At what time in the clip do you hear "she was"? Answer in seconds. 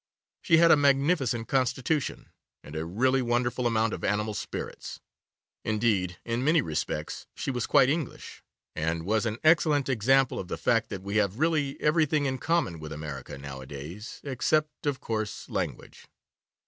7.35-7.67